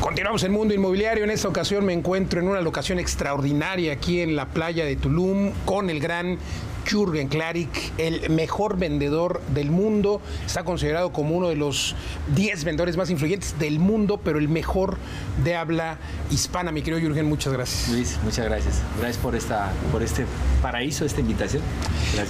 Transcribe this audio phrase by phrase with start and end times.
[0.00, 1.24] Continuamos en Mundo Inmobiliario.
[1.24, 5.52] En esta ocasión me encuentro en una locación extraordinaria aquí en la playa de Tulum
[5.64, 6.38] con el gran
[6.84, 10.20] Jürgen Klarik, el mejor vendedor del mundo.
[10.46, 11.94] Está considerado como uno de los
[12.34, 14.96] 10 vendedores más influyentes del mundo, pero el mejor
[15.42, 15.98] de habla
[16.30, 16.72] hispana.
[16.72, 17.88] Mi querido Jürgen, muchas gracias.
[17.88, 18.82] Luis, muchas gracias.
[18.98, 20.26] Gracias por, esta, por este
[20.62, 21.62] paraíso, esta invitación.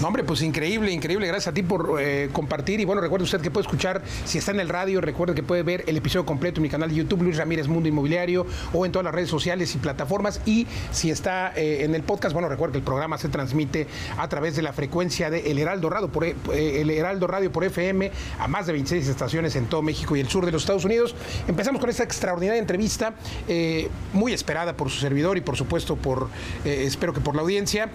[0.01, 1.27] No, hombre, pues increíble, increíble.
[1.27, 2.81] Gracias a ti por eh, compartir.
[2.81, 5.63] Y bueno, recuerde usted que puede escuchar, si está en el radio, recuerde que puede
[5.63, 8.93] ver el episodio completo en mi canal de YouTube, Luis Ramírez Mundo Inmobiliario, o en
[8.93, 10.41] todas las redes sociales y plataformas.
[10.47, 13.87] Y si está eh, en el podcast, bueno, recuerde que el programa se transmite
[14.19, 17.65] a través de la frecuencia de El Heraldo Radio por, eh, el Heraldo Radio por
[17.65, 20.85] FM a más de 26 estaciones en todo México y el sur de los Estados
[20.85, 21.15] Unidos.
[21.49, 23.15] Empezamos con esta extraordinaria entrevista,
[23.49, 26.29] eh, muy esperada por su servidor y por supuesto por,
[26.67, 27.89] eh, espero que por la audiencia.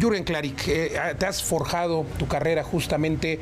[0.00, 3.38] Jürgen Klarik, te has forjado tu carrera justamente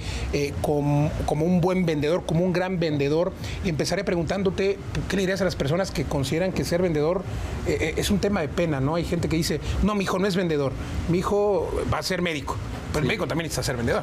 [0.61, 3.33] como, como un buen vendedor, como un gran vendedor.
[3.65, 7.23] Y empezaré preguntándote, ¿qué le dirías a las personas que consideran que ser vendedor
[7.67, 8.97] es un tema de pena, ¿no?
[8.97, 10.73] Hay gente que dice, no, mi hijo no es vendedor,
[11.09, 12.50] mi hijo va a ser médico.
[12.93, 14.03] Pero el médico también necesita ser vendedor.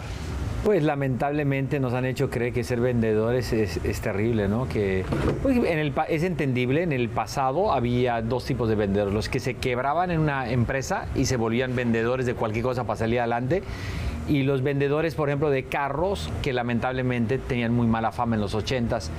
[0.63, 4.67] Pues lamentablemente nos han hecho creer que ser vendedores es, terrible, ¿no?
[4.67, 5.05] Que
[5.41, 9.39] pues, en el, es entendible, en el pasado había dos tipos de vendedores, los que
[9.39, 13.63] se quebraban en una empresa y se volvían vendedores de cualquier cosa para salir adelante,
[14.27, 18.53] y los vendedores, por ejemplo, de carros, que lamentablemente tenían muy mala fama en los
[18.53, 19.09] ochentas.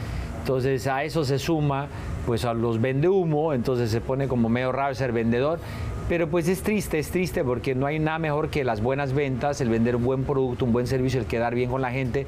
[0.41, 1.89] Entonces a eso se suma
[2.27, 5.61] pues a los vende humo, entonces se pone como medio raro ser vendedor.
[6.09, 9.61] Pero pues es triste, es triste porque no hay nada mejor que las buenas ventas,
[9.61, 12.27] el vender un buen producto, un buen servicio, el quedar bien con la gente.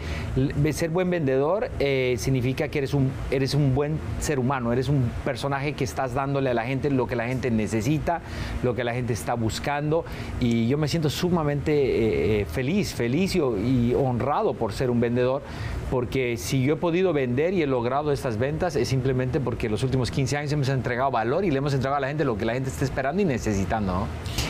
[0.72, 5.10] Ser buen vendedor eh, significa que eres un, eres un buen ser humano, eres un
[5.24, 8.20] personaje que estás dándole a la gente lo que la gente necesita,
[8.62, 10.04] lo que la gente está buscando.
[10.40, 15.42] Y yo me siento sumamente eh, eh, feliz, feliz y honrado por ser un vendedor
[15.90, 19.82] porque si yo he podido vender y he logrado estas ventas es simplemente porque los
[19.82, 22.44] últimos 15 años hemos entregado valor y le hemos entregado a la gente lo que
[22.44, 24.06] la gente está esperando y necesitando.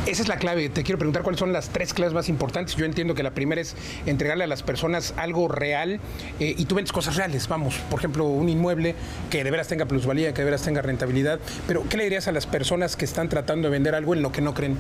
[0.07, 0.69] Esa es la clave.
[0.69, 2.77] Te quiero preguntar cuáles son las tres claves más importantes.
[2.77, 3.75] Yo entiendo que la primera es
[4.07, 6.01] entregarle a las personas algo real
[6.39, 7.49] eh, y tú vendes cosas reales.
[7.49, 8.95] Vamos, por ejemplo, un inmueble
[9.31, 11.41] que de veras tenga plusvalía, que de veras tenga rentabilidad.
[11.67, 14.31] Pero, ¿qué le dirías a las personas que están tratando de vender algo en lo
[14.31, 14.77] que no creen?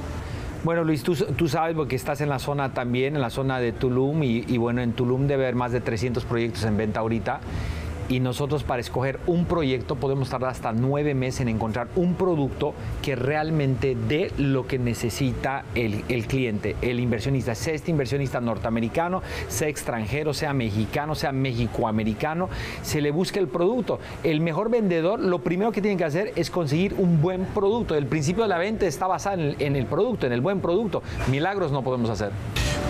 [0.63, 4.23] Bueno, Luis, tú, sabes porque estás en la zona también, en la zona de Tulum,
[4.23, 7.41] y, y bueno, en Tulum debe haber más de 300 proyectos en venta ahorita
[8.11, 12.75] y nosotros para escoger un proyecto podemos tardar hasta nueve meses en encontrar un producto
[13.03, 19.69] que realmente dé lo que necesita el, cliente, el inversionista, sea este inversionista norteamericano, sea
[19.69, 22.49] extranjero, sea mexicano, sea mexicoamericano,
[22.83, 24.01] se le busca el producto.
[24.25, 27.95] El mejor vendedor lo primero que tiene que hacer es conseguir un buen producto.
[27.95, 31.03] El principio de la venta está basado el, en el producto, en el buen producto.
[31.31, 32.33] Milagros no podemos hacer.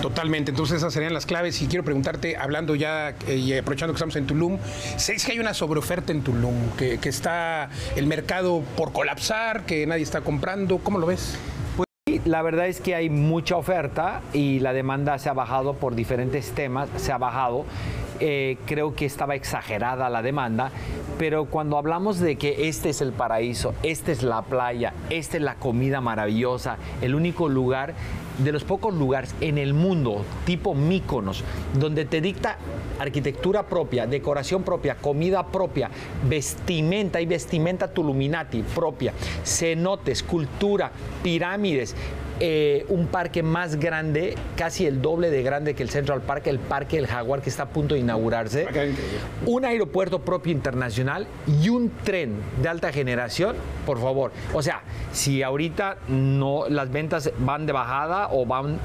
[0.02, 3.96] Totalmente, entonces esas serían las claves y quiero preguntarte, hablando ya eh, y aprovechando que
[3.96, 4.58] estamos en Tulum,
[4.96, 6.70] ¿sabes que hay una sobreoferta en Tulum?
[6.78, 11.36] Que, que está el mercado por colapsar, que nadie está comprando, ¿cómo lo ves?
[11.76, 11.86] Pues
[12.24, 16.50] la verdad es que hay mucha oferta y la demanda se ha bajado por diferentes
[16.52, 17.66] temas, se ha bajado.
[18.22, 20.70] Eh, creo que estaba exagerada la demanda,
[21.18, 25.42] pero cuando hablamos de que este es el paraíso, esta es la playa, esta es
[25.42, 27.94] la comida maravillosa, el único lugar
[28.36, 31.44] de los pocos lugares en el mundo, tipo Míconos,
[31.78, 32.58] donde te dicta
[32.98, 35.90] arquitectura propia, decoración propia, comida propia,
[36.28, 39.14] vestimenta y vestimenta tuluminati propia,
[39.44, 40.92] cenotes, cultura,
[41.22, 41.96] pirámides,
[42.42, 46.58] eh, un parque más grande, casi el doble de grande que el Central Park, el
[46.58, 48.66] Parque del Jaguar que está a punto de inaugurarse,
[49.44, 51.26] un aeropuerto propio internacional
[51.62, 54.32] y un tren de alta generación, por favor.
[54.54, 58.78] O sea, si ahorita no las ventas van de bajada o van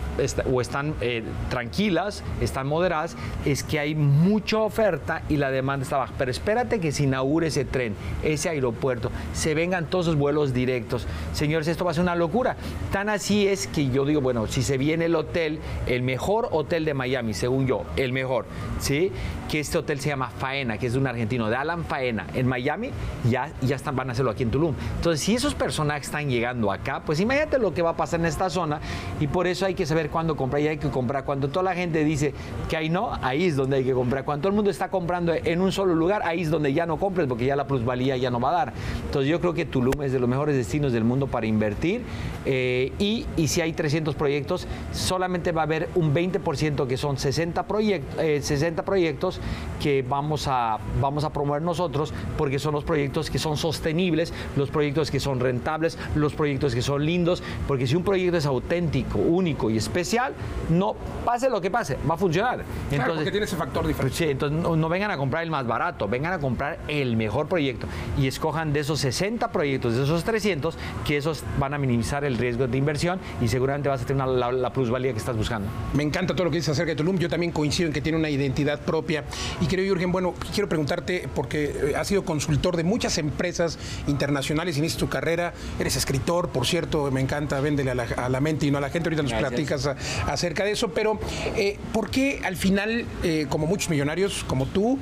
[0.52, 3.16] o están eh, tranquilas, están moderadas,
[3.46, 6.14] es que hay mucha oferta y la demanda está baja.
[6.18, 11.08] Pero espérate que se inaugure ese tren, ese aeropuerto, se vengan todos los vuelos directos.
[11.34, 12.58] Señores, esto va a ser una locura.
[12.92, 16.86] Tan así es que yo digo, bueno, si se viene el hotel, el mejor hotel
[16.86, 18.46] de Miami, según yo, el mejor,
[18.80, 19.12] ¿sí?
[19.50, 22.48] Que este hotel se llama Faena, que es de un argentino, de Alan Faena, en
[22.48, 22.92] Miami,
[23.30, 24.76] ya, ya están, van a hacerlo aquí en Tulum.
[24.98, 28.26] Entonces, si esos personajes están llegando acá, pues imagínate lo que va a pasar en
[28.26, 28.80] esta zona
[29.20, 31.26] y por eso hay que saber cuándo comprar y hay que comprar.
[31.26, 32.34] Cuando toda la gente dice
[32.70, 34.26] que ahí no, ahí es donde hay que comprar.
[34.26, 36.98] Cuando todo el mundo está comprando en un solo lugar, ahí es donde ya no
[36.98, 38.74] compres porque ya la plusvalía ya no va a dar.
[39.06, 42.02] Entonces, yo creo que Tulum es de los mejores destinos del mundo para invertir
[42.46, 47.18] eh, y y si hay 300 proyectos, solamente va a haber un 20% que son
[47.18, 49.40] 60, proyectos 60 proyectos
[49.82, 54.70] que vamos a, vamos a promover nosotros porque son los proyectos que son sostenibles, los
[54.70, 59.20] proyectos que son rentables, los proyectos que son lindos, porque si un proyecto es auténtico,
[59.20, 60.34] único y especial,
[60.70, 62.64] no pase lo que pase, va a funcionar.
[62.92, 64.18] Entonces, porque tiene ese factor diferente.
[64.18, 67.48] sí, entonces no, no vengan a comprar el más barato, vengan a comprar el mejor
[67.48, 72.24] proyecto y escojan de esos 60 proyectos, de esos 300, que esos van a minimizar
[72.24, 75.68] el riesgo de inversión y seguramente vas a tener la, plusvalía que estás buscando.
[75.94, 77.18] Me encanta todo lo que dices acerca de Tulum.
[77.18, 79.24] Yo también coincido en que tiene una identidad propia.
[79.62, 83.78] Y creo, Jürgen, bueno, quiero preguntarte, porque eh, has sido consultor de muchas empresas
[84.08, 88.72] internacionales, inicias tu carrera, eres escritor, por cierto, me encanta, véndele a la, mente y
[88.72, 89.10] no a la gente.
[89.10, 89.90] Ahorita nos platicas
[90.28, 91.20] acerca de eso, pero
[91.56, 94.98] eh, ¿por qué al final, eh, como muchos millonarios como tú,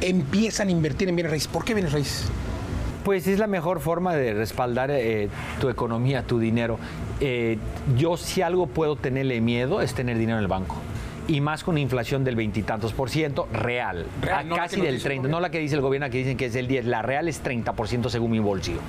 [0.00, 1.48] empiezan a invertir en bienes raíces?
[1.48, 2.24] ¿Por qué bienes raíces?
[3.04, 5.28] Pues es la mejor forma de respaldar eh,
[5.60, 6.78] tu economía, tu dinero.
[7.24, 7.56] Eh,
[7.96, 10.74] yo si algo puedo tenerle miedo es tener dinero en el banco
[11.28, 14.06] y más con una inflación del veintitantos por ciento real,
[14.56, 16.86] casi del 30, no la que dice el gobierno que dicen que es el 10,
[16.86, 18.80] la real es 30 por ciento según mi bolsillo.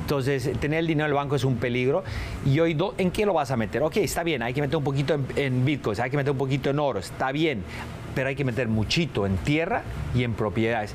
[0.00, 2.04] Entonces, tener el dinero en el banco es un peligro.
[2.46, 3.82] Y hoy, ¿en qué lo vas a meter?
[3.82, 6.38] Ok, está bien, hay que meter un poquito en, en bitcoins, hay que meter un
[6.38, 7.64] poquito en oro, está bien,
[8.14, 9.82] pero hay que meter muchito en tierra
[10.14, 10.94] y en propiedades.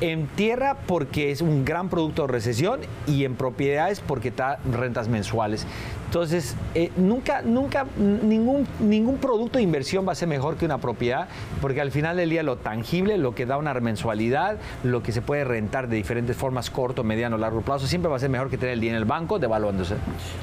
[0.00, 5.08] En tierra porque es un gran producto de recesión y en propiedades porque está rentas
[5.08, 5.66] mensuales.
[6.08, 10.78] Entonces, eh, nunca, nunca, ningún, ningún producto de inversión va a ser mejor que una
[10.78, 11.28] propiedad,
[11.60, 15.20] porque al final del día lo tangible, lo que da una mensualidad, lo que se
[15.20, 18.56] puede rentar de diferentes formas, corto, mediano, largo plazo, siempre va a ser mejor que
[18.56, 19.96] tener el dinero en el banco devaluándose.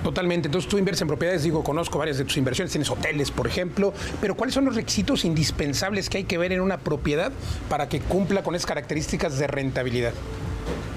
[0.04, 0.50] Totalmente.
[0.50, 3.92] Entonces, tú inviertes en propiedades, digo, conozco varias de tus inversiones, tienes hoteles, por ejemplo,
[4.22, 7.32] pero ¿cuáles son los requisitos indispensables que hay que ver en una propiedad
[7.70, 10.14] para que cumpla con esas características de rentabilidad?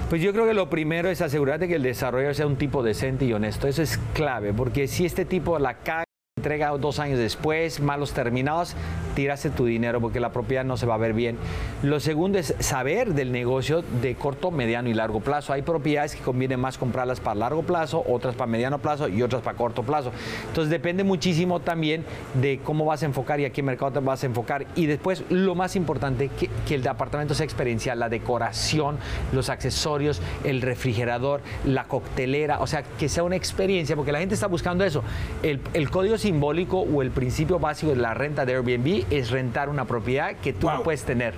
[0.09, 3.25] Pues yo creo que lo primero es asegurarte que el desarrollo sea un tipo decente
[3.25, 3.67] y honesto.
[3.67, 6.08] Eso es clave, porque si este tipo la caga
[6.39, 8.73] entrega dos años después, malos terminados,
[9.13, 11.37] tiraste tu dinero porque la propiedad no se va a ver bien.
[11.83, 15.51] Lo segundo es saber del negocio de corto, mediano y largo plazo.
[15.51, 19.41] Hay propiedades que conviene más comprarlas para largo plazo, otras para mediano plazo y otras
[19.41, 20.11] para corto plazo.
[20.47, 22.05] Entonces depende muchísimo también
[22.35, 24.65] de cómo vas a enfocar y a qué mercado te vas a enfocar.
[24.75, 28.97] Y después, lo más importante, que, el departamento sea experiencial, la decoración,
[29.33, 34.35] los accesorios, el refrigerador, la coctelera, o sea, que sea una experiencia, porque la gente
[34.35, 35.03] está buscando eso.
[35.43, 39.67] El, el código simbólico o el principio básico de la renta de Airbnb es rentar
[39.67, 41.33] una propiedad que tú no puedes tener.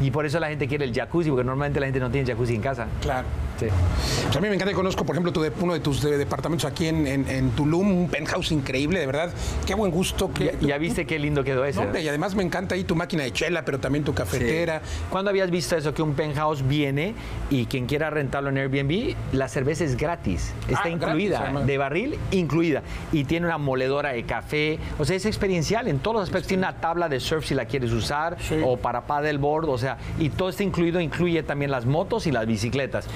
[0.00, 2.56] Y por eso la gente quiere el jacuzzi, porque normalmente la gente no tiene jacuzzi
[2.56, 2.88] en casa.
[3.02, 3.28] Claro.
[3.68, 6.86] Pues a mí me encanta y conozco, por ejemplo, tu uno de tus departamentos aquí
[6.86, 9.32] en, Tulum, un penthouse increíble, de verdad.
[9.66, 10.30] Qué buen gusto.
[10.60, 11.80] ya, viste qué lindo quedó ese.
[12.00, 14.82] y además me encanta ahí tu máquina de chela, pero también tu cafetera.
[15.10, 15.92] ¿Cuándo habías visto eso?
[15.94, 17.14] Que un penthouse viene
[17.50, 20.52] y quien quiera rentarlo en Airbnb, la cerveza es gratis.
[20.68, 22.82] Está ah, incluida, de barril incluida.
[23.12, 24.78] Y tiene una moledora de café.
[24.98, 26.48] O sea, es experiencial en todos los aspectos.
[26.48, 30.30] Tiene una tabla de surf si la quieres usar, o para paddleboard, o sea, y
[30.30, 33.06] todo está incluido, incluye también las motos y las bicicletas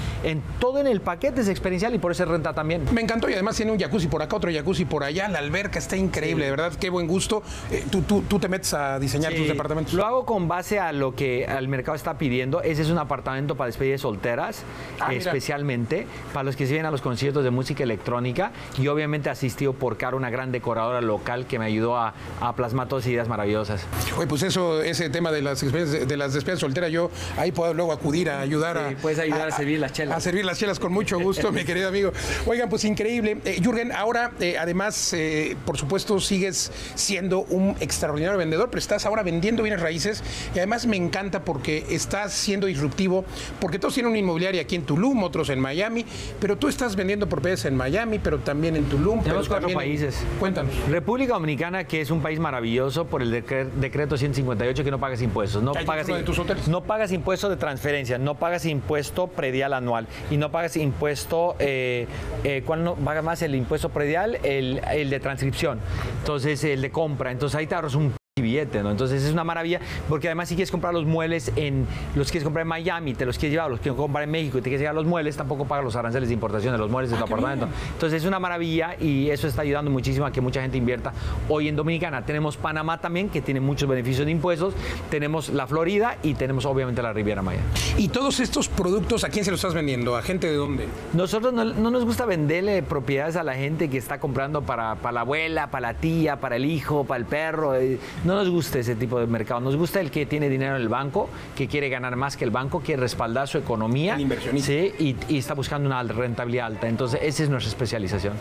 [0.59, 2.85] todo en el paquete es experiencial y por eso renta también.
[2.93, 5.79] Me encantó y además tiene un jacuzzi por acá, otro jacuzzi por allá, la alberca
[5.79, 7.43] está increíble, de verdad, qué buen gusto.
[7.71, 9.93] Eh, tú, tú, te metes a diseñar tus departamentos.
[9.93, 12.61] Lo hago con base a lo que el mercado está pidiendo.
[12.61, 14.63] Ese es un apartamento para despedidas solteras,
[14.99, 19.29] ah, especialmente para los que se vienen a los conciertos de música electrónica y obviamente
[19.29, 22.13] asistido por Caro, una gran decoradora local que me ayudó a,
[22.55, 23.85] plasmar todas ideas maravillosas.
[24.17, 27.91] Oye, pues eso, ese tema de las, de las despedidas solteras, yo ahí puedo luego
[27.91, 28.89] acudir a ayudar a...
[29.01, 30.15] Puedes ayudar a, servir las chelas.
[30.25, 32.11] Servir las chelas con mucho gusto, mi querido amigo.
[32.47, 33.37] Oigan, pues increíble.
[33.45, 39.05] Eh, Jürgen, ahora eh, además, eh, por supuesto, sigues siendo un extraordinario vendedor, pero estás
[39.05, 40.23] ahora vendiendo bienes raíces
[40.55, 43.23] y además me encanta porque estás siendo disruptivo,
[43.59, 46.07] porque todos tienen una inmobiliaria aquí en Tulum, otros en Miami,
[46.39, 49.21] pero tú estás vendiendo propiedades en Miami, pero también en Tulum.
[49.21, 50.17] Tenemos cuatro países.
[50.39, 50.73] Cuéntanos.
[50.89, 55.61] República Dominicana, que es un país maravilloso por el decreto 1158 que no pagas impuestos.
[55.61, 56.67] No pagas, de tus hoteles?
[56.67, 62.07] no pagas impuesto de transferencia, no pagas impuesto predial anual y no pagas impuesto, eh,
[62.43, 64.39] eh, ¿cuál no paga más el impuesto predial?
[64.43, 65.79] El, el de transcripción.
[66.19, 67.31] Entonces, el de compra.
[67.31, 68.91] Entonces ahí te ahorras un billete, ¿no?
[68.91, 72.63] Entonces es una maravilla, porque además si quieres comprar los muebles en, los quieres comprar
[72.63, 74.93] en Miami, te los quieres llevar, los quieres comprar en México y te quieres llevar
[74.93, 77.69] los muebles, tampoco pagas los aranceles de importación de los muebles de tu ah, apartamento.
[77.93, 81.13] Entonces es una maravilla y eso está ayudando muchísimo a que mucha gente invierta
[81.47, 82.25] hoy en Dominicana.
[82.25, 84.73] Tenemos Panamá también, que tiene muchos beneficios de impuestos,
[85.09, 87.61] tenemos la Florida y tenemos obviamente la Riviera Maya.
[87.95, 90.17] ¿Y todos estos productos a quién se los estás vendiendo?
[90.17, 90.87] ¿A gente de dónde?
[91.13, 95.21] Nosotros no, nos gusta venderle propiedades a la gente que está comprando para, para la
[95.21, 97.75] abuela, para la tía, para el hijo, para el perro.
[97.75, 99.59] Eh, no nos gusta ese tipo de mercado.
[99.61, 102.51] Nos gusta el que tiene dinero en el banco, que quiere ganar más que el
[102.51, 104.15] banco, quiere respaldar su economía.
[104.15, 104.67] El inversionista.
[104.67, 106.87] Sí, y, y está buscando una rentabilidad alta.
[106.87, 108.33] Entonces, esa es nuestra especialización.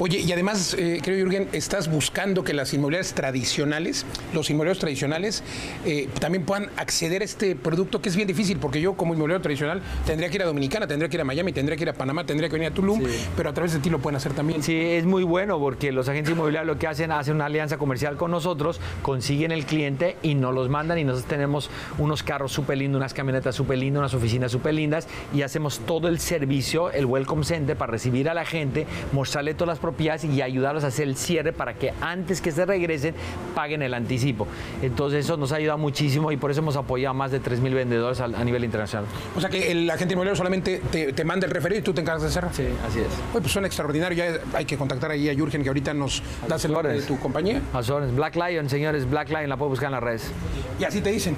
[0.00, 4.04] Oye, y además, eh, creo, Jürgen, estás buscando que las inmobiliarias tradicionales,
[4.34, 5.42] los inmobiliarios tradicionales,
[5.86, 9.42] eh, también puedan acceder a este producto que es bien difícil, porque yo como inmobiliario
[9.42, 11.94] tradicional tendría que ir a Dominicana, tendría que ir a Miami, tendría que ir a
[11.94, 13.26] Panamá, tendría que venir a Tulum, Sí.
[13.36, 14.62] pero a través de ti lo pueden hacer también.
[14.62, 18.16] Sí, es muy bueno porque los agentes inmobiliarios lo que hacen, hacen una alianza comercial
[18.16, 18.80] con nosotros,
[19.28, 21.68] consiguen el cliente y nos los mandan y nosotros tenemos
[21.98, 26.08] unos carros súper lindos, unas camionetas súper lindas, unas oficinas súper lindas y hacemos todo
[26.08, 30.40] el servicio, el Welcome Center para recibir a la gente, mostrarle todas las propiedades y
[30.40, 33.14] ayudarlos a hacer el cierre para que antes que se regresen
[33.54, 34.46] paguen el anticipo.
[34.80, 37.74] Entonces eso nos ha ayudado muchísimo y por eso hemos apoyado a más de 3.000
[37.74, 39.06] vendedores a, a nivel internacional.
[39.36, 42.00] O sea que el agente inmobiliario solamente te, te manda el referido y tú te
[42.00, 42.54] encargas de cerrar.
[42.54, 43.08] Sí, así es.
[43.32, 44.16] Oye, pues suena extraordinario.
[44.16, 47.18] Ya hay que contactar ahí a Jürgen, que ahorita nos das el nombre de tu
[47.18, 47.60] compañía.
[47.74, 48.16] A órdenes.
[48.16, 50.32] Black Lion, señores, Black Lion, la puedo buscar en las redes.
[50.78, 51.36] Y así te dicen.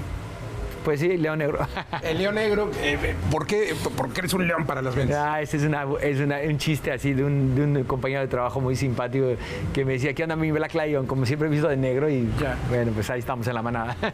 [0.83, 1.59] Pues sí, León Negro.
[2.01, 5.17] El león negro, eh, eh, ¿por, qué, ¿por qué eres un león para las ventas?
[5.17, 8.27] Ah, ese es, una, es una- un chiste así de un, de un compañero de
[8.27, 9.27] trabajo muy simpático
[9.73, 11.05] que me decía, ¿qué onda mi Black Lion?
[11.05, 12.57] Como siempre he visto de negro y Ya.
[12.69, 13.95] bueno, pues ahí estamos en la manada.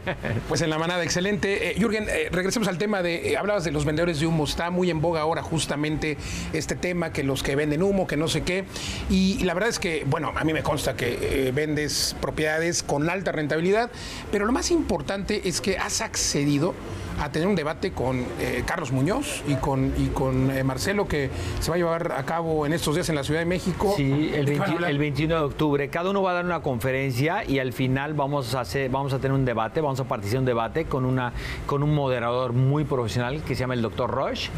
[0.48, 1.70] Pues en la manada, excelente.
[1.70, 4.90] Eh, Jürgen, eh, regresemos al tema de, hablabas de los vendedores de humo, está muy
[4.90, 6.16] en boga ahora justamente
[6.52, 8.64] este tema, que los que venden humo, que no sé qué.
[9.10, 13.32] Y la verdad es que, bueno, a mí me consta que vendes propiedades con alta
[13.32, 13.90] rentabilidad,
[14.32, 16.74] pero lo más importante es que has accedido partido
[17.20, 21.30] a tener un debate con eh, Carlos Muñoz y con, y con eh, Marcelo, que
[21.60, 23.92] se va a llevar a cabo en estos días en la Ciudad de México.
[23.96, 24.90] Sí, el, ¿De qué van a 20 hablar?
[24.90, 25.88] el 21 de octubre.
[25.88, 29.18] Cada uno va a dar una conferencia y al final vamos a, hacer, vamos a
[29.18, 31.32] tener un debate, vamos a participar en un debate con, una,
[31.66, 34.50] con un moderador muy profesional que se llama el doctor Roche.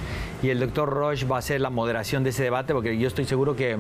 [0.43, 3.25] Y el doctor Roche va a hacer la moderación de ese debate porque yo estoy
[3.27, 3.77] seguro que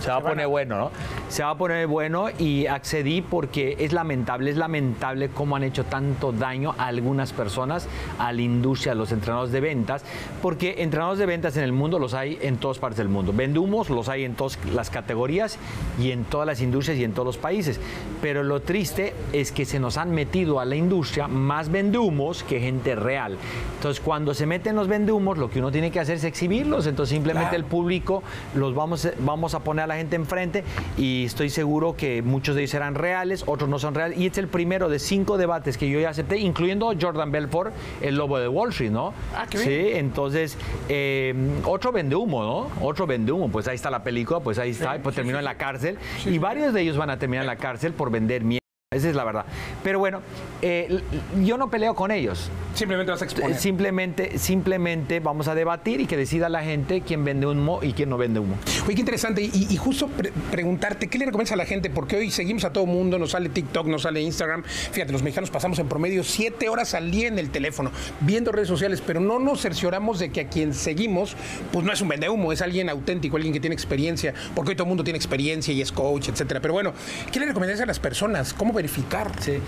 [0.00, 0.90] se va a- poner bueno, ¿no?
[1.28, 5.84] Se va a poner bueno y accedí porque es lamentable, es lamentable cómo han hecho
[5.84, 10.04] tanto daño a algunas personas, a la industria, a los entrenadores de ventas,
[10.42, 13.32] porque entrenadores de ventas en el mundo los hay en todas partes del mundo.
[13.34, 15.58] Vendumos los hay en todas las categorías
[16.00, 17.80] y en todas las industrias y en todos los países.
[18.22, 22.60] Pero lo triste es que se nos han metido a la industria más vendumos que
[22.60, 23.36] gente real.
[23.76, 26.86] Entonces, cuando se meten los vendumos, lo que uno tiene que hacer es exhibirlos.
[26.86, 27.56] Entonces, simplemente Claro.
[27.56, 28.22] el público
[28.54, 30.64] los vamos, vamos a poner a la gente enfrente
[30.96, 34.18] y estoy seguro que muchos de ellos serán reales, otros no son reales.
[34.18, 37.72] Y es el primero de cinco debates que yo ya acepté, incluyendo Jordan Belfort,
[38.04, 39.14] el lobo de Wall Street, ¿no?
[39.34, 40.58] Ah, qué Sí, entonces,
[40.88, 41.34] eh,
[41.64, 42.86] otro vende humo, ¿no?
[42.86, 45.56] Otro vende humo, pues ahí está la película, pues ahí está, pues terminó en la
[45.56, 45.98] cárcel.
[46.26, 48.60] y varios de ellos van a terminar en la cárcel por vender mierda.
[48.92, 49.46] Esa es la verdad.
[49.82, 50.20] Pero bueno,
[50.62, 51.02] eh,
[51.42, 52.50] yo no peleo con ellos.
[52.74, 53.56] Simplemente vas a exponer.
[53.56, 58.10] Simplemente, simplemente vamos a debatir y que decida la gente quién vende humo y quién
[58.10, 58.56] no vende humo.
[58.84, 59.42] Oye, qué interesante.
[59.42, 61.88] Y, y justo pre- preguntarte, ¿qué le recomiendas a la gente?
[61.88, 64.64] Porque hoy seguimos a todo mundo, nos sale TikTok, nos sale Instagram.
[64.64, 68.68] Fíjate, los mexicanos pasamos en promedio siete horas al día en el teléfono, viendo redes
[68.68, 71.36] sociales, pero no nos cercioramos de que a quien seguimos,
[71.72, 74.84] pues no es un vendehumo, es alguien auténtico, alguien que tiene experiencia, porque hoy todo
[74.84, 76.60] el mundo tiene experiencia y es coach, etcétera.
[76.60, 76.92] Pero bueno,
[77.30, 78.52] ¿qué le recomendarías a las personas?
[78.52, 79.30] ¿Cómo verificar?
[79.40, 79.58] Sí.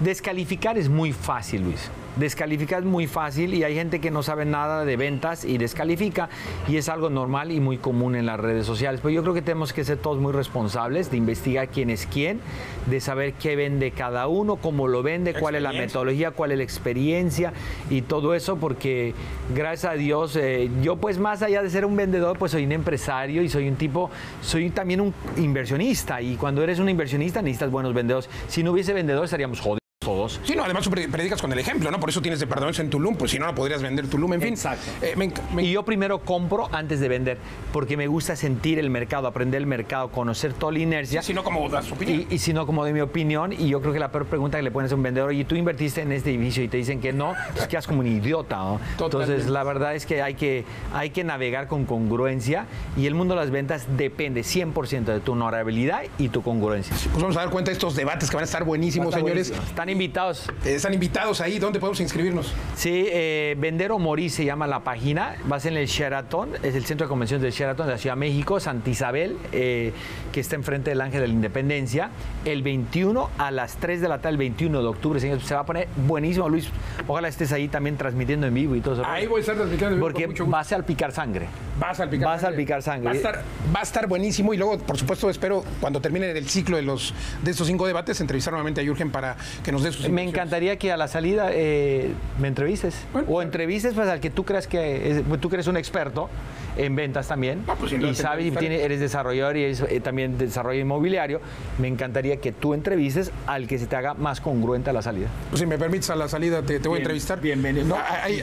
[0.00, 1.90] Descalificar es muy fácil, Luis.
[2.16, 6.28] Descalificar es muy fácil y hay gente que no sabe nada de ventas y descalifica
[6.68, 9.00] y es algo normal y muy común en las redes sociales.
[9.02, 12.40] Pero yo creo que tenemos que ser todos muy responsables de investigar quién es quién,
[12.86, 16.58] de saber qué vende cada uno, cómo lo vende, cuál es la metodología, cuál es
[16.58, 17.52] la experiencia
[17.90, 19.14] y todo eso porque
[19.54, 22.72] gracias a Dios eh, yo pues más allá de ser un vendedor pues soy un
[22.72, 27.70] empresario y soy un tipo, soy también un inversionista y cuando eres un inversionista necesitas
[27.70, 28.30] buenos vendedores.
[28.46, 30.40] Si no hubiese vendedores estaríamos jodidos todos.
[30.44, 31.98] Sí, no, además tú pre- predicas con el ejemplo, ¿no?
[31.98, 34.52] Por eso tienes departamentos en Tulum, pues si no, no podrías vender Tulum, en fin.
[34.54, 34.84] Exacto.
[35.02, 37.38] Eh, me enc- me Y yo primero compro antes de vender,
[37.72, 41.22] porque me gusta sentir el mercado, aprender el mercado, conocer toda la inercia.
[41.22, 42.26] si no, como das tu opinión.
[42.30, 44.58] Y, y si no, como de mi opinión, y yo creo que la peor pregunta
[44.58, 47.00] que le pones a un vendedor, y tú invertiste en este edificio y te dicen
[47.00, 48.56] que no, pues quedas como un idiota.
[48.56, 48.80] ¿no?
[49.00, 53.34] Entonces, la verdad es que hay, que hay que navegar con congruencia y el mundo
[53.34, 56.94] de las ventas depende 100% de tu honorabilidad y tu congruencia.
[57.12, 59.50] Pues vamos a dar cuenta de estos debates que van a estar buenísimos, señores.
[59.50, 60.50] Están invitados.
[60.64, 61.58] Están invitados ahí.
[61.58, 62.52] ¿Dónde podemos inscribirnos?
[62.76, 65.36] Sí, eh, Vender o Morir se llama la página.
[65.50, 67.98] Va a ser en el Sheraton, es el centro de convenciones del Sheraton de la
[67.98, 69.92] Ciudad de México, Santa Isabel, eh,
[70.32, 72.10] que está enfrente del Ángel de la Independencia.
[72.44, 75.60] El 21 a las 3 de la tarde, el 21 de octubre, señores, se va
[75.60, 76.68] a poner buenísimo, Luis.
[77.06, 79.04] Ojalá estés ahí también transmitiendo en vivo y todo eso.
[79.06, 80.54] Ahí voy a estar transmitiendo en vivo Porque con mucho gusto.
[80.54, 81.46] va a salpicar sangre.
[81.82, 83.06] Va a salpicar Va a salpicar sangre.
[83.06, 83.42] Va a, estar,
[83.74, 87.14] va a estar buenísimo y luego, por supuesto, espero cuando termine el ciclo de los
[87.42, 90.34] de estos cinco debates, entrevistar nuevamente a Jürgen para que nos sus Me impresiones.
[90.34, 92.94] encantaría que a la salida eh, me entrevistes.
[93.12, 93.28] Bueno.
[93.30, 96.28] o entrevistes pues, al que tú creas que es- tú crees un experto
[96.76, 97.62] en ventas también.
[97.68, 101.40] Ah, pues, y sabes, tiene- eres desarrollador y eres eh, también desarrollo inmobiliario.
[101.78, 105.28] Me encantaría que tú entrevistes al que se te haga más congruente a la salida.
[105.50, 107.40] Pues, si me permites a la salida, te, te voy a entrevistar.
[107.40, 107.86] Bienvenido.
[107.86, 108.42] No, hay-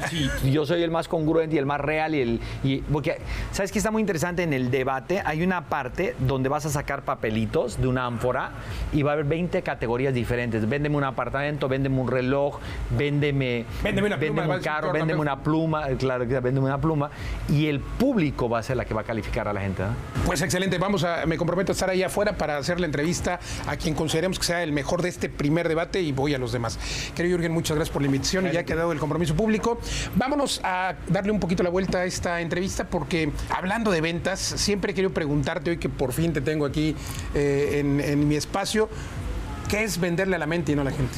[0.51, 3.17] Yo soy el más congruente y el más real y el y porque
[3.51, 5.21] sabes que está muy interesante en el debate.
[5.25, 8.51] Hay una parte donde vas a sacar papelitos de una ánfora
[8.93, 10.67] y va a haber 20 categorías diferentes.
[10.69, 12.59] Véndeme un apartamento, véndeme un reloj,
[12.97, 16.79] véndeme, Véndeme una pluma, va a un carro, véndeme una pluma, claro que véndeme una
[16.79, 17.09] pluma
[17.50, 19.84] y el público va a ser la que va a calificar a la gente.
[19.84, 19.90] ¿no?
[20.25, 23.75] Pues excelente, vamos a, me comprometo a estar ahí afuera para hacer la entrevista a
[23.75, 26.78] quien consideremos que sea el mejor de este primer debate y voy a los demás.
[27.16, 29.80] Querido Jürgen, muchas gracias por la invitación y ya ha quedado el compromiso público.
[30.16, 34.92] Vámonos a darle un poquito la vuelta a esta entrevista porque hablando de ventas, siempre
[34.92, 36.96] he querido preguntarte hoy que por fin te tengo aquí
[37.34, 38.90] eh, en, en mi espacio,
[39.70, 41.18] ¿qué es venderle a la mente y no a la gente?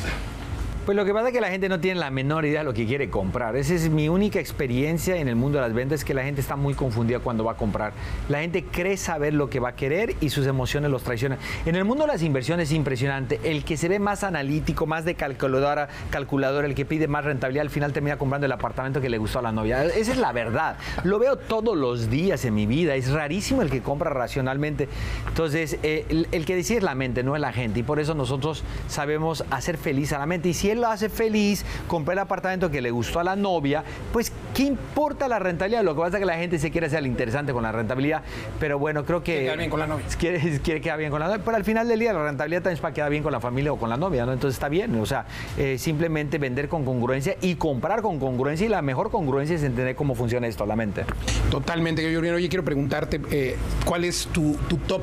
[0.86, 2.74] Pues lo que pasa es que la gente no tiene la menor idea de lo
[2.74, 3.56] que quiere comprar.
[3.56, 6.58] Esa es mi única experiencia en el mundo de las ventas, que la gente está
[6.58, 7.94] muy confundida cuando va a comprar.
[8.28, 11.40] La gente cree saber lo que va a querer y sus emociones los traicionan.
[11.66, 13.40] En el mundo de las inversiones es impresionante.
[13.46, 17.62] El que se ve más analítico, más de calculadora, calculadora, el que pide más rentabilidad,
[17.62, 19.86] al final termina comprando el apartamento que le gustó a la novia.
[19.86, 20.76] Esa es la verdad.
[21.06, 22.94] Lo veo todos los días en mi vida.
[22.96, 24.90] Es rarísimo el que compra racionalmente.
[25.30, 27.80] Entonces, eh, el, el que decide es la mente, no es la gente.
[27.80, 30.50] Y por eso nosotros sabemos hacer feliz a la mente.
[30.50, 34.32] Y si lo hace feliz, compra el apartamento que le gustó a la novia, pues
[34.54, 35.84] ¿qué importa la rentabilidad?
[35.84, 38.22] Lo que pasa es que la gente se quiere hacer el interesante con la rentabilidad.
[38.60, 39.32] Pero bueno, creo que...
[39.34, 40.06] Quiere quedar bien con la novia.
[40.20, 41.42] Quiere, quiere quedar bien con la novia.
[41.44, 43.74] Pero al final del día la rentabilidad también es para quedar bien con la familia
[43.74, 44.34] o con la novia, ¿no?
[44.34, 44.96] Entonces está bien.
[45.00, 45.26] O sea,
[45.58, 48.66] eh, simplemente vender con congruencia y comprar con congruencia.
[48.66, 51.04] Y la mejor congruencia es entender cómo funciona esto, la mente.
[51.50, 52.34] Totalmente, Jürgen.
[52.36, 55.02] Oye, quiero preguntarte, eh, ¿cuál es tu, tu top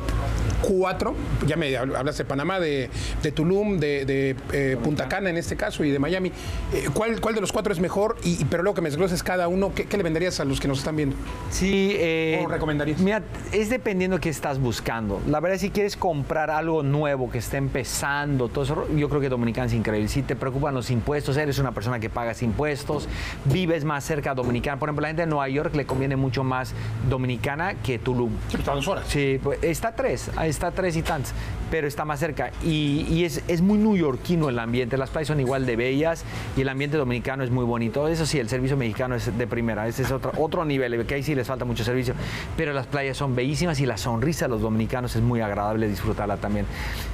[0.62, 1.14] 4?
[1.46, 2.90] Ya me habl- hablaste de Panamá, de,
[3.22, 6.32] de Tulum, de, de, eh, Punta Cana en este caso y de Miami.
[6.72, 8.16] Eh, ¿cuál, ¿Cuál de los cuatro es mejor?
[8.24, 10.68] Y, pero luego que me desgloses cada uno, ¿qué, qué le venderías a los que
[10.68, 11.16] nos están viendo?
[11.50, 13.00] Sí, eh, ¿O recomendarías?
[13.00, 15.20] Mira, es dependiendo qué estás buscando.
[15.28, 19.28] La verdad, si quieres comprar algo nuevo que esté empezando, todo eso, yo creo que
[19.28, 20.08] Dominicana es increíble.
[20.08, 23.08] Si te preocupan los impuestos, eres una persona que pagas impuestos,
[23.44, 24.78] vives más cerca de Dominicana.
[24.78, 26.72] Por ejemplo, la gente de Nueva York le conviene mucho más
[27.08, 28.30] Dominicana que Tulum.
[28.48, 29.04] Sí, está dos horas.
[29.08, 31.32] Sí, pues, está a tres, está a tres y tantos,
[31.70, 32.50] pero está más cerca.
[32.64, 36.24] Y, y es, es muy neoyorquino el ambiente, las playas son igual de bellas
[36.56, 38.08] y el ambiente dominicano es muy bonito.
[38.08, 41.22] Eso sí, el servicio mexicano es de primera, ese es otro, otro nivel, que ahí
[41.22, 42.14] sí les falta mucho servicio,
[42.56, 46.36] pero las playas son bellísimas y la sonrisa de los dominicanos es muy agradable disfrutarla
[46.36, 46.66] también.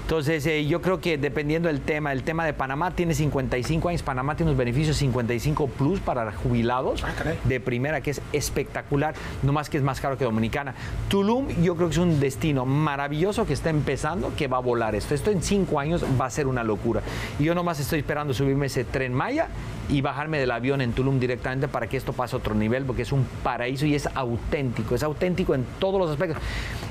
[0.02, 4.02] Entonces, eh, yo creo que dependiendo del tema, el tema de Panamá tiene 55 años,
[4.02, 7.12] Panamá tiene unos beneficios 55 plus para jubilados Ah,
[7.44, 10.74] de primera, que es espectacular, no más que es más caro que Dominicana.
[11.08, 14.94] Tulum, yo creo que es un destino maravilloso que está empezando, que va a volar
[14.94, 15.14] esto.
[15.14, 17.02] Esto en cinco años va a ser una locura.
[17.38, 19.48] Y yo nomás estoy esperando subirme ese tren Maya
[19.88, 23.02] y bajarme del avión en Tulum directamente para que esto pase a otro nivel, porque
[23.02, 26.42] es un paraíso y es auténtico, es auténtico en todos los aspectos.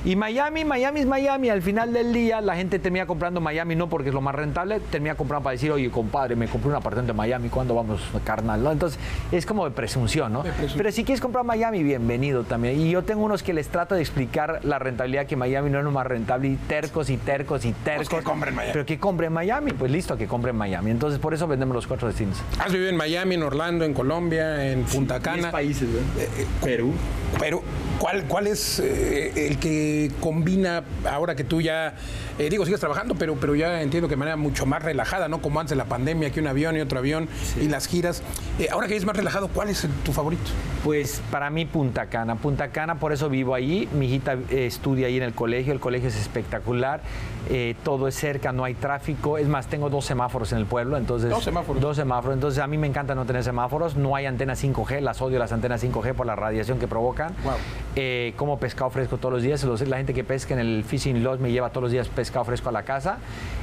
[0.03, 3.89] Y Miami, Miami es Miami, al final del día la gente termina comprando Miami no
[3.89, 7.11] porque es lo más rentable, termina comprando para decir, oye, compadre, me compré un apartamento
[7.11, 8.63] en Miami, ¿cuándo vamos, carnal?
[8.63, 8.71] ¿no?
[8.71, 8.99] Entonces,
[9.31, 10.43] es como de presunción, ¿no?
[10.43, 10.77] De presunción.
[10.77, 12.79] Pero si quieres comprar Miami, bienvenido también.
[12.79, 15.83] Y yo tengo unos que les trato de explicar la rentabilidad que Miami no es
[15.83, 18.07] lo más rentable y tercos y tercos y tercos.
[18.09, 18.73] Pues que compren Miami.
[18.73, 20.91] Pero que compren Miami, pues listo, que compren Miami.
[20.91, 22.41] Entonces, por eso vendemos los cuatro destinos.
[22.59, 25.37] Has vivido en Miami, en Orlando, en Colombia, en Punta Cana.
[25.37, 26.27] 10 países, ¿verdad?
[26.63, 26.93] Perú.
[27.39, 27.63] Pero,
[28.05, 31.95] ¿cuál, cuál es eh, el que combina ahora que tú ya,
[32.37, 35.41] eh, digo, sigues trabajando, pero, pero ya entiendo que de manera mucho más relajada, ¿no?
[35.41, 37.27] Como antes de la pandemia, que un avión y otro avión
[37.59, 38.21] y las giras.
[38.59, 40.43] Eh, ahora que es más relajado, ¿cuál es tu favorito?
[40.83, 42.35] Pues para mí Punta Cana.
[42.35, 43.89] Punta Cana, por eso vivo allí.
[43.91, 45.73] Mi hijita eh, estudia ahí en el colegio.
[45.73, 47.01] El colegio es espectacular.
[47.49, 49.39] Eh, todo es cerca, no hay tráfico.
[49.39, 50.97] Es más, tengo dos semáforos en el pueblo.
[50.97, 51.81] Entonces, Dos semáforos.
[51.81, 52.35] Dos semáforos.
[52.35, 53.95] Entonces a mí me encanta no tener semáforos.
[53.95, 55.01] No hay antenas 5G.
[55.01, 57.33] Las odio las antenas 5G por la radiación que provocan.
[57.43, 57.55] Wow.
[57.97, 59.63] Eh, como pescado fresco todos los días.
[59.63, 62.43] Los- la gente que pesca en el Fishing Lodge me lleva todos los días pescado
[62.43, 63.17] fresco a la casa.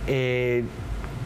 [0.07, 0.65] Eh,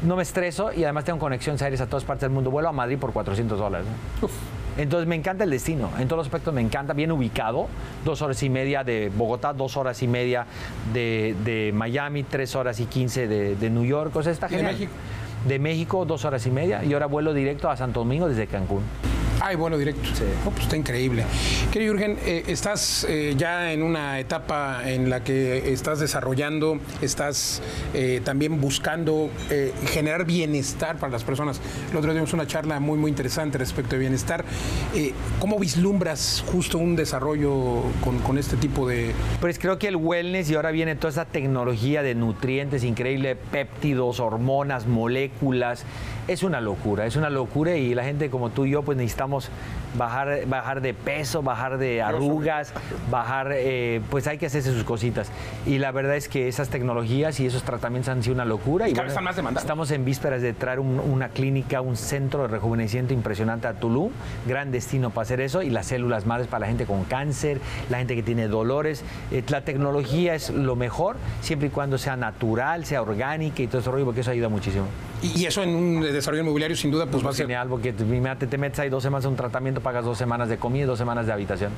[0.03, 2.51] no me estreso y además tengo conexiones aéreas a todas partes del mundo.
[2.51, 3.87] Vuelo a Madrid por 400 dólares.
[4.21, 4.29] ¿no?
[4.77, 7.67] Entonces me encanta el destino, en todos los aspectos me encanta, bien ubicado,
[8.05, 10.45] dos horas y media de Bogotá, dos horas y media
[10.93, 14.57] de, de Miami, tres horas y quince de, de New York, o sea, está ¿Y
[14.57, 14.63] de.
[14.65, 14.93] México?
[15.49, 18.83] De México, dos horas y media, y ahora vuelo directo a Santo Domingo desde Cancún.
[19.41, 20.03] Ay, vuelo directo.
[20.15, 20.25] Sí.
[20.45, 21.25] Pues está increíble.
[21.71, 27.63] Querido Jürgen, eh, estás eh, ya en una etapa en la que estás desarrollando, estás
[27.95, 29.31] eh, también buscando
[29.93, 31.61] generar bienestar para las personas.
[31.91, 34.45] El otro día tuvimos una charla muy, muy interesante respecto de bienestar.
[35.39, 39.13] ¿Cómo vislumbras justo un desarrollo con, con este tipo de...
[39.41, 44.21] Pues creo que el wellness y ahora viene toda esa tecnología de nutrientes increíble, péptidos,
[44.21, 45.85] hormonas, moléculas.
[46.29, 49.49] Es una locura, es una locura y la gente como tú y yo pues necesitamos
[49.97, 52.73] bajar, bajar de peso, bajar de arrugas,
[53.11, 55.31] bajar, eh, pues hay que hacerse sus cositas.
[55.67, 58.89] Y la verdad es que esas tecnologías y esos tratamientos han sido una locura.
[58.89, 59.65] Y, están más demandados.
[59.65, 64.11] Estamos en vísperas de traer un- una clínica, un centro de rejuvenecimiento impresionante a Tulum,
[64.47, 67.99] gran destino para hacer eso, y las células madres para la gente con cáncer, la
[67.99, 69.05] gente que tiene dolores.
[69.31, 73.81] Eh, la tecnología es lo mejor, siempre y cuando sea natural, sea orgánica y todo
[73.81, 74.87] ese rollo, porque eso ayuda muchísimo.
[75.35, 78.59] Y, eso en un desarrollo inmobiliario sin duda pues va a ser Genial, porque te
[78.59, 81.27] metes ahí dos semanas a un tratamiento, pagas dos semanas de comida y dos semanas
[81.27, 81.73] de habitación.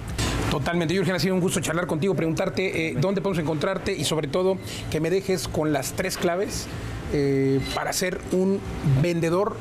[0.50, 0.94] totalmente.
[0.94, 4.58] Jürgen, ha sido un gusto charlar contigo, preguntarte eh, dónde podemos encontrarte y sobre todo
[4.90, 6.66] que me dejes con las tres claves
[7.12, 8.60] eh, para ser un
[9.02, 9.56] vendedor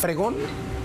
[0.00, 0.34] fregón,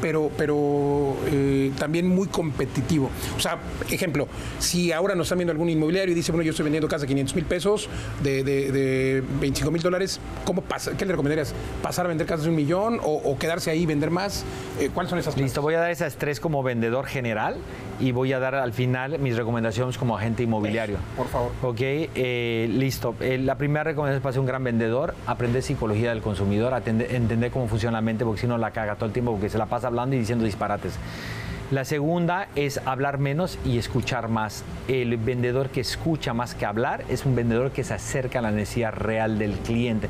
[0.01, 3.09] pero, pero eh, también muy competitivo.
[3.37, 3.59] O sea,
[3.89, 4.27] ejemplo,
[4.59, 7.07] si ahora nos están viendo algún inmobiliario y dice, bueno, yo estoy vendiendo casa a
[7.07, 7.89] 500 mil pesos
[8.23, 10.97] de, de, de 25 mil dólares, ¿cómo pasa?
[10.97, 11.53] ¿qué le recomendarías?
[11.81, 14.43] ¿Pasar a vender casas de un millón o, o quedarse ahí y vender más?
[14.79, 15.37] Eh, ¿Cuáles son esas?
[15.37, 17.57] Listo, voy a dar esas tres como vendedor general
[18.01, 20.97] y voy a dar al final mis recomendaciones como agente inmobiliario.
[21.15, 21.51] Por favor.
[21.61, 23.15] Ok, eh, listo.
[23.21, 27.51] Eh, la primera recomendación para ser un gran vendedor, aprender psicología del consumidor, atender- entender
[27.51, 29.67] cómo funciona la mente, porque si no la caga todo el tiempo, porque se la
[29.67, 30.93] pasa hablando y diciendo disparates.
[31.69, 34.65] La segunda es hablar menos y escuchar más.
[34.89, 38.51] El vendedor que escucha más que hablar es un vendedor que se acerca a la
[38.51, 40.09] necesidad real del cliente.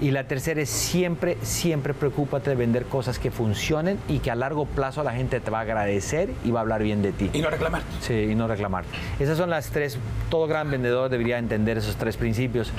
[0.00, 4.34] Y la tercera es siempre, siempre preocúpate de vender cosas que funcionen y que a
[4.34, 7.28] largo plazo la gente te va a agradecer y va a hablar bien de ti.
[7.34, 7.82] Y no reclamar.
[8.00, 8.84] Sí, y no reclamar.
[9.18, 9.98] Esas son las tres,
[10.30, 12.72] todo gran vendedor debería entender esos tres principios.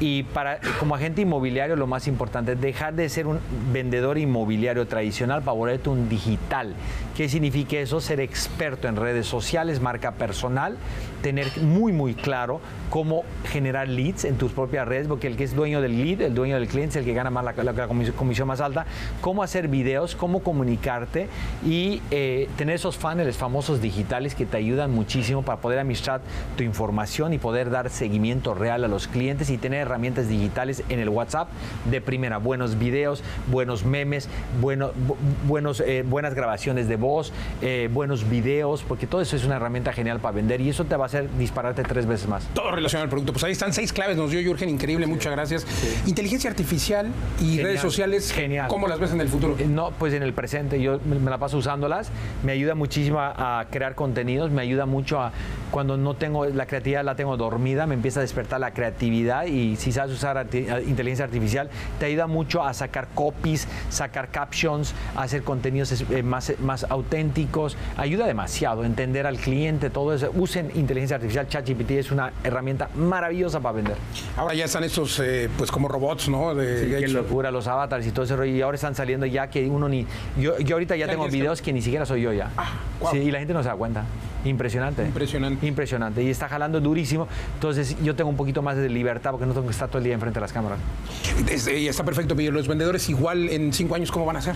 [0.00, 3.40] Y para, como agente inmobiliario lo más importante es dejar de ser un
[3.72, 6.74] vendedor inmobiliario tradicional para volverte un digital.
[7.16, 8.00] ¿Qué significa eso?
[8.00, 10.76] Ser experto en redes sociales, marca personal,
[11.20, 15.54] tener muy muy claro cómo generar leads en tus propias redes, porque el que es
[15.56, 17.88] dueño del lead, el dueño del cliente es el que gana más la, la- la
[17.88, 18.86] comis- comisión más alta,
[19.20, 21.26] cómo hacer videos, cómo comunicarte
[21.66, 26.20] y eh, tener esos funnels famosos digitales que te ayudan muchísimo para poder administrar
[26.56, 31.00] tu información y poder dar seguimiento real a los clientes y tener herramientas digitales en
[31.00, 31.48] el WhatsApp
[31.90, 34.28] de primera, buenos videos, buenos memes,
[34.60, 39.44] bueno- bu- buenos, eh, buenas grabaciones de voz, eh, buenos videos, porque todo eso es
[39.44, 42.44] una herramienta genial para vender y eso te va a hacer dispararte tres veces más.
[42.54, 43.32] Todo relacionado al producto.
[43.32, 45.66] Pues ahí están seis claves, nos dio Jürgen, increíble, muchas gracias.
[46.06, 47.08] Inteligencia artificial
[47.40, 48.68] y Genial, redes sociales, genial.
[48.68, 49.56] ¿cómo las ves en el futuro?
[49.58, 52.10] Eh, No, pues en el presente, yo me la paso usándolas,
[52.44, 55.32] me ayuda muchísimo a crear contenidos, me ayuda mucho a
[55.70, 59.76] cuando no tengo la creatividad la tengo dormida, me empieza a despertar la creatividad y
[59.78, 64.94] si sabes usar arti- a- inteligencia artificial te ayuda mucho a sacar copies, sacar captions,
[65.16, 70.30] a hacer contenidos eh, más, más auténticos, ayuda demasiado a entender al cliente, todo eso.
[70.34, 73.96] Usen inteligencia artificial, ChatGPT es una herramienta maravillosa para vender.
[74.36, 76.54] Ahora ya están estos, eh, pues como robots, ¿no?
[76.54, 78.52] De, Qué locura, los avatars y todo ese rollo.
[78.54, 80.06] Y ahora están saliendo ya que uno ni.
[80.38, 82.50] Yo, yo ahorita ya Ya tengo videos que ni siquiera soy yo ya.
[83.10, 84.04] Sí, y la gente no se da cuenta.
[84.44, 85.04] Impresionante.
[85.04, 85.66] Impresionante.
[85.66, 86.22] Impresionante.
[86.22, 87.26] Y está jalando durísimo.
[87.54, 90.04] Entonces yo tengo un poquito más de libertad porque no tengo que estar todo el
[90.04, 90.78] día enfrente de las cámaras.
[91.48, 94.54] Eh, está perfecto, pero los vendedores igual en cinco años, ¿cómo van a ser?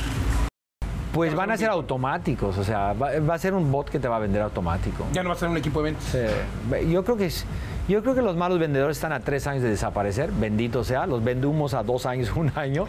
[1.13, 2.57] Pues van a ser automáticos.
[2.57, 5.05] O sea, va, va a ser un bot que te va a vender automático.
[5.13, 6.05] Ya no va a ser un equipo de ventas.
[6.05, 6.91] Sí.
[6.91, 7.45] Yo creo que es-
[7.89, 11.23] yo creo que los malos vendedores están a tres años de desaparecer, bendito sea, los
[11.23, 12.87] vendumos a dos años, un año,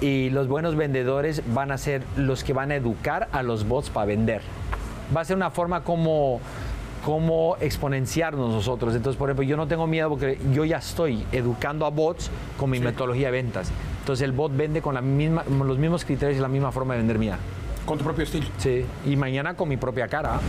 [0.00, 3.90] y los buenos vendedores van a ser los que van a educar a los bots
[3.90, 4.40] para vender.
[5.14, 6.40] Va a ser una forma como
[7.04, 8.94] como exponenciarnos nosotros.
[8.94, 12.70] Entonces, por ejemplo, yo no tengo miedo porque yo ya estoy educando a bots con
[12.70, 13.72] mi metodología de ventas.
[14.00, 16.98] Entonces, el bot vende con la misma, los mismos criterios y la misma forma de
[16.98, 17.38] vender mía.
[17.84, 18.46] Con tu propio estilo.
[18.58, 18.84] Sí.
[19.04, 20.40] Y mañana con mi propia cara.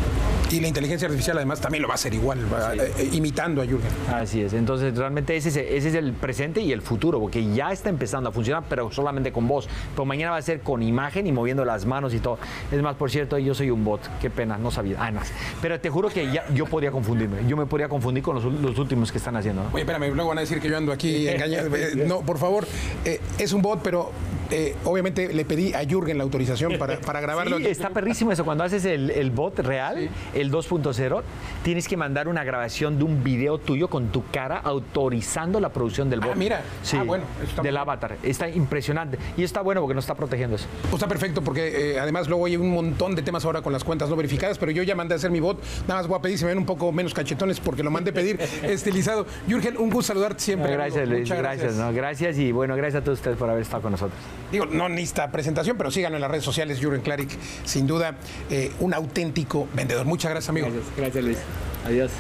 [0.54, 3.60] Y la inteligencia artificial además también lo va a hacer igual, va, eh, eh, imitando
[3.62, 3.90] a Jürgen.
[4.14, 7.72] Así es, entonces realmente ese es, ese es el presente y el futuro, porque ya
[7.72, 9.68] está empezando a funcionar, pero solamente con voz.
[9.96, 12.38] Pero mañana va a ser con imagen y moviendo las manos y todo.
[12.72, 14.98] Es más, por cierto, yo soy un bot, qué pena, no sabía.
[15.00, 15.22] Ah, no.
[15.60, 18.78] Pero te juro que ya yo podría confundirme, yo me podría confundir con los, los
[18.78, 19.64] últimos que están haciendo.
[19.64, 19.70] ¿no?
[19.74, 21.76] Oye, espérame, luego van a decir que yo ando aquí engañado.
[21.76, 22.68] Eh, No, por favor,
[23.06, 24.12] eh, es un bot, pero
[24.52, 27.58] eh, obviamente le pedí a Jürgen la autorización para, para grabarlo.
[27.58, 28.46] Sí, está perrísimo eso.
[28.46, 30.10] Cuando haces el, el bot real,
[30.44, 31.22] el 2.0,
[31.64, 36.10] tienes que mandar una grabación de un video tuyo con tu cara autorizando la producción
[36.10, 36.36] del Ah, bot.
[36.36, 36.62] mira.
[36.84, 38.18] Sí, Ah, bueno, está del avatar.
[38.22, 39.18] Está impresionante.
[39.38, 40.68] Y está bueno porque no está protegiendo eso.
[40.84, 43.84] Pues está perfecto porque eh, además luego hay un montón de temas ahora con las
[43.84, 45.60] cuentas no verificadas, pero yo ya mandé a hacer mi bot.
[45.88, 48.12] Nada más voy a pedir si me ven un poco menos cachetones porque lo mandé
[48.14, 49.26] pedir estilizado.
[49.48, 50.72] Jürgen, un gusto saludarte siempre.
[50.74, 51.12] Gracias, amigo.
[51.12, 51.22] Luis.
[51.30, 51.94] Muchas Gracias, ¿no?
[51.94, 54.20] gracias y bueno, gracias a todos ustedes por haber estado con nosotros.
[54.52, 57.30] Digo, no necesita presentación, pero síganlo en las redes sociales, Jürgen Klarik,
[57.64, 58.16] sin duda,
[58.50, 60.06] eh, un auténtico vendedor.
[60.06, 60.68] Muchas gracias, amigo.
[60.98, 61.38] Gracias Luis.
[61.86, 62.12] Adiós.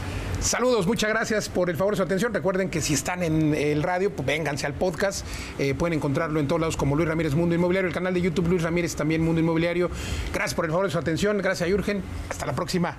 [0.43, 2.34] Saludos, muchas gracias por el favor de su atención.
[2.34, 5.26] Recuerden que si están en el radio, pues vénganse al podcast.
[5.58, 8.49] Eh, pueden encontrarlo en todos lados como Luis Ramírez Mundo Inmobiliario, el canal de YouTube
[8.49, 9.89] Luis Ramírez también Mundo Inmobiliario.
[10.34, 11.38] Gracias por el favor de su atención.
[11.38, 12.04] Gracias a Jürgen.
[12.30, 12.97] Hasta la próxima.